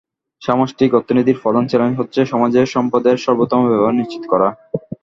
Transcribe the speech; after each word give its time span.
সামষ্টিক 0.41 0.91
অর্থনীতির 0.93 1.41
প্রধান 1.43 1.63
চ্যালেঞ্জ 1.67 1.95
হচ্ছে, 1.99 2.19
সমাজের 2.25 2.65
সম্পদের 2.65 3.15
সর্বোত্তম 3.17 3.61
ব্যবহার 3.67 3.97
নিশ্চিত 3.99 4.23
করা। 4.29 4.47